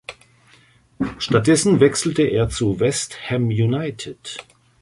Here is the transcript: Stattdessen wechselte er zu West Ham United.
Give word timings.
Stattdessen 1.19 1.79
wechselte 1.79 2.23
er 2.23 2.49
zu 2.49 2.79
West 2.79 3.29
Ham 3.29 3.49
United. 3.49 4.39